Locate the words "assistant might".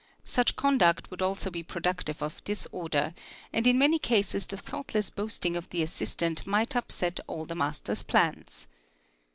5.83-6.75